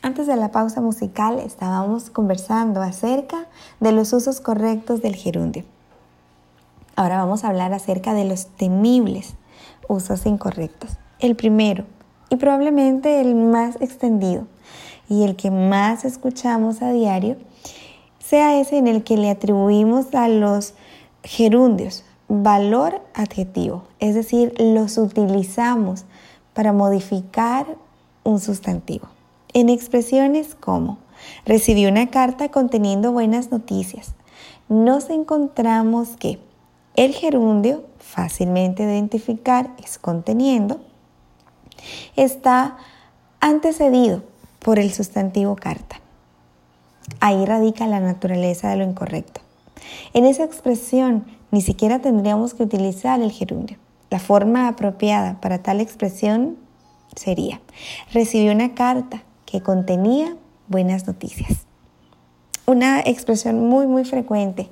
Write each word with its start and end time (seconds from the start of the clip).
Antes 0.00 0.28
de 0.28 0.36
la 0.36 0.52
pausa 0.52 0.80
musical 0.80 1.40
estábamos 1.40 2.08
conversando 2.10 2.82
acerca 2.82 3.46
de 3.80 3.90
los 3.90 4.12
usos 4.12 4.40
correctos 4.40 5.02
del 5.02 5.16
gerundio. 5.16 5.64
Ahora 6.94 7.18
vamos 7.18 7.42
a 7.42 7.48
hablar 7.48 7.72
acerca 7.72 8.14
de 8.14 8.24
los 8.24 8.46
temibles 8.46 9.34
usos 9.88 10.24
incorrectos. 10.24 10.98
El 11.18 11.34
primero, 11.34 11.84
y 12.30 12.36
probablemente 12.36 13.20
el 13.20 13.34
más 13.34 13.74
extendido 13.80 14.46
y 15.08 15.24
el 15.24 15.34
que 15.34 15.50
más 15.50 16.04
escuchamos 16.04 16.80
a 16.80 16.92
diario, 16.92 17.36
sea 18.20 18.60
ese 18.60 18.78
en 18.78 18.86
el 18.86 19.02
que 19.02 19.16
le 19.16 19.30
atribuimos 19.30 20.14
a 20.14 20.28
los 20.28 20.74
gerundios 21.24 22.04
valor 22.28 23.00
adjetivo, 23.14 23.84
es 23.98 24.14
decir, 24.14 24.54
los 24.60 24.96
utilizamos 24.96 26.04
para 26.52 26.72
modificar 26.72 27.66
un 28.22 28.38
sustantivo. 28.38 29.08
En 29.58 29.70
expresiones 29.70 30.54
como 30.54 30.98
recibí 31.44 31.86
una 31.86 32.10
carta 32.10 32.48
conteniendo 32.48 33.10
buenas 33.10 33.50
noticias, 33.50 34.14
nos 34.68 35.10
encontramos 35.10 36.10
que 36.10 36.38
el 36.94 37.12
gerundio, 37.12 37.84
fácilmente 37.98 38.84
identificar, 38.84 39.74
es 39.82 39.98
conteniendo, 39.98 40.80
está 42.14 42.76
antecedido 43.40 44.22
por 44.60 44.78
el 44.78 44.92
sustantivo 44.92 45.56
carta. 45.56 46.00
Ahí 47.18 47.44
radica 47.44 47.88
la 47.88 47.98
naturaleza 47.98 48.70
de 48.70 48.76
lo 48.76 48.84
incorrecto. 48.84 49.40
En 50.14 50.24
esa 50.24 50.44
expresión 50.44 51.24
ni 51.50 51.62
siquiera 51.62 51.98
tendríamos 51.98 52.54
que 52.54 52.62
utilizar 52.62 53.20
el 53.20 53.32
gerundio. 53.32 53.76
La 54.08 54.20
forma 54.20 54.68
apropiada 54.68 55.40
para 55.40 55.64
tal 55.64 55.80
expresión 55.80 56.56
sería, 57.16 57.60
recibí 58.12 58.50
una 58.50 58.76
carta 58.76 59.24
que 59.50 59.62
contenía 59.62 60.36
buenas 60.66 61.06
noticias. 61.06 61.66
Una 62.66 63.00
expresión 63.00 63.66
muy, 63.66 63.86
muy 63.86 64.04
frecuente 64.04 64.68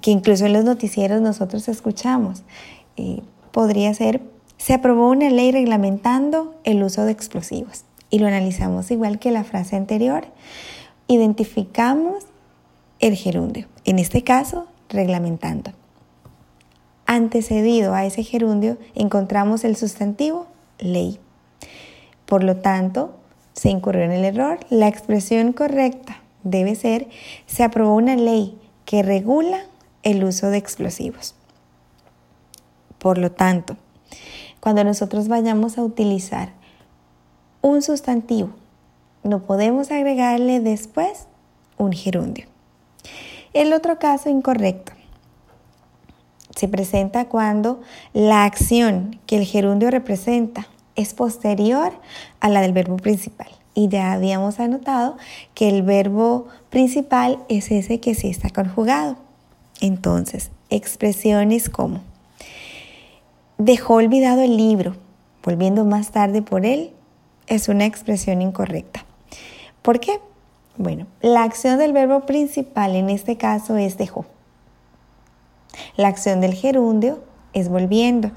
que 0.00 0.10
incluso 0.10 0.46
en 0.46 0.54
los 0.54 0.64
noticieros 0.64 1.20
nosotros 1.20 1.68
escuchamos. 1.68 2.42
Eh, 2.96 3.22
podría 3.52 3.94
ser, 3.94 4.20
se 4.56 4.74
aprobó 4.74 5.08
una 5.10 5.30
ley 5.30 5.52
reglamentando 5.52 6.54
el 6.64 6.82
uso 6.82 7.04
de 7.04 7.12
explosivos. 7.12 7.84
Y 8.10 8.18
lo 8.18 8.26
analizamos 8.26 8.90
igual 8.90 9.20
que 9.20 9.30
la 9.30 9.44
frase 9.44 9.76
anterior. 9.76 10.24
Identificamos 11.06 12.24
el 12.98 13.14
gerundio. 13.14 13.68
En 13.84 14.00
este 14.00 14.24
caso, 14.24 14.66
reglamentando. 14.88 15.70
Antecedido 17.06 17.94
a 17.94 18.04
ese 18.04 18.24
gerundio 18.24 18.78
encontramos 18.96 19.64
el 19.64 19.76
sustantivo 19.76 20.46
ley. 20.78 21.20
Por 22.26 22.42
lo 22.42 22.56
tanto, 22.56 23.19
se 23.60 23.68
incurrió 23.68 24.04
en 24.04 24.12
el 24.12 24.24
error. 24.24 24.58
La 24.70 24.88
expresión 24.88 25.52
correcta 25.52 26.22
debe 26.44 26.74
ser, 26.74 27.08
se 27.44 27.62
aprobó 27.62 27.94
una 27.94 28.16
ley 28.16 28.58
que 28.86 29.02
regula 29.02 29.66
el 30.02 30.24
uso 30.24 30.48
de 30.48 30.56
explosivos. 30.56 31.34
Por 32.96 33.18
lo 33.18 33.32
tanto, 33.32 33.76
cuando 34.60 34.82
nosotros 34.82 35.28
vayamos 35.28 35.76
a 35.76 35.82
utilizar 35.82 36.54
un 37.60 37.82
sustantivo, 37.82 38.48
no 39.24 39.42
podemos 39.42 39.90
agregarle 39.90 40.60
después 40.60 41.26
un 41.76 41.92
gerundio. 41.92 42.46
El 43.52 43.74
otro 43.74 43.98
caso 43.98 44.30
incorrecto 44.30 44.92
se 46.56 46.66
presenta 46.66 47.26
cuando 47.26 47.82
la 48.14 48.44
acción 48.44 49.20
que 49.26 49.36
el 49.36 49.44
gerundio 49.44 49.90
representa 49.90 50.66
es 50.96 51.14
posterior 51.14 51.92
a 52.40 52.48
la 52.48 52.60
del 52.60 52.72
verbo 52.72 52.96
principal. 52.96 53.48
Y 53.74 53.88
ya 53.88 54.12
habíamos 54.12 54.58
anotado 54.60 55.16
que 55.54 55.68
el 55.68 55.82
verbo 55.82 56.48
principal 56.70 57.38
es 57.48 57.70
ese 57.70 58.00
que 58.00 58.14
sí 58.14 58.28
está 58.28 58.50
conjugado. 58.50 59.16
Entonces, 59.80 60.50
expresiones 60.68 61.70
como 61.70 62.00
dejó 63.58 63.94
olvidado 63.94 64.40
el 64.40 64.56
libro, 64.56 64.96
volviendo 65.42 65.84
más 65.84 66.12
tarde 66.12 66.40
por 66.40 66.64
él, 66.64 66.92
es 67.46 67.68
una 67.68 67.84
expresión 67.84 68.40
incorrecta. 68.40 69.04
¿Por 69.82 70.00
qué? 70.00 70.18
Bueno, 70.78 71.06
la 71.20 71.42
acción 71.42 71.78
del 71.78 71.92
verbo 71.92 72.24
principal 72.24 72.96
en 72.96 73.10
este 73.10 73.36
caso 73.36 73.76
es 73.76 73.98
dejó. 73.98 74.24
La 75.96 76.08
acción 76.08 76.40
del 76.40 76.54
gerundio 76.54 77.22
es 77.52 77.68
volviendo. 77.68 78.30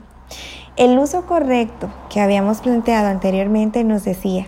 El 0.75 0.97
uso 0.97 1.27
correcto 1.27 1.93
que 2.09 2.19
habíamos 2.19 2.61
planteado 2.61 3.07
anteriormente 3.07 3.83
nos 3.83 4.03
decía 4.03 4.47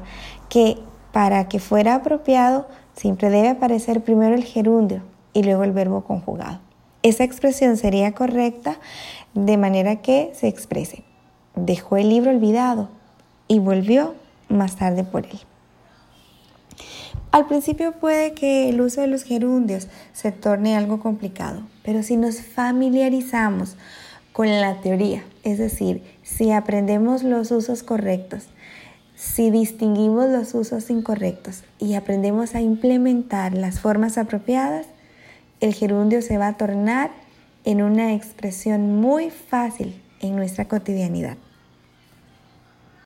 que 0.49 0.79
para 1.11 1.47
que 1.47 1.59
fuera 1.59 1.93
apropiado 1.95 2.67
siempre 2.95 3.29
debe 3.29 3.49
aparecer 3.49 4.03
primero 4.03 4.33
el 4.33 4.43
gerundio 4.43 5.03
y 5.33 5.43
luego 5.43 5.63
el 5.63 5.71
verbo 5.71 6.03
conjugado. 6.03 6.59
Esa 7.03 7.23
expresión 7.23 7.77
sería 7.77 8.13
correcta 8.13 8.79
de 9.35 9.57
manera 9.57 9.97
que 9.97 10.31
se 10.33 10.47
exprese. 10.47 11.03
Dejó 11.55 11.97
el 11.97 12.09
libro 12.09 12.31
olvidado 12.31 12.89
y 13.47 13.59
volvió 13.59 14.15
más 14.49 14.77
tarde 14.77 15.03
por 15.03 15.27
él. 15.27 15.39
Al 17.31 17.45
principio 17.45 17.91
puede 17.91 18.33
que 18.33 18.69
el 18.69 18.81
uso 18.81 19.01
de 19.01 19.07
los 19.07 19.23
gerundios 19.23 19.89
se 20.13 20.31
torne 20.31 20.75
algo 20.75 20.99
complicado, 20.99 21.61
pero 21.83 22.01
si 22.01 22.17
nos 22.17 22.41
familiarizamos 22.41 23.77
con 24.35 24.49
la 24.49 24.81
teoría, 24.81 25.23
es 25.45 25.59
decir, 25.59 26.03
si 26.21 26.51
aprendemos 26.51 27.23
los 27.23 27.51
usos 27.51 27.83
correctos, 27.83 28.43
si 29.15 29.49
distinguimos 29.49 30.27
los 30.27 30.53
usos 30.53 30.89
incorrectos 30.89 31.63
y 31.79 31.93
aprendemos 31.93 32.53
a 32.53 32.59
implementar 32.59 33.53
las 33.53 33.79
formas 33.79 34.17
apropiadas, 34.17 34.87
el 35.61 35.73
gerundio 35.73 36.21
se 36.21 36.37
va 36.37 36.49
a 36.49 36.57
tornar 36.57 37.11
en 37.63 37.81
una 37.81 38.13
expresión 38.13 38.99
muy 38.99 39.29
fácil 39.29 39.95
en 40.19 40.35
nuestra 40.35 40.67
cotidianidad. 40.67 41.37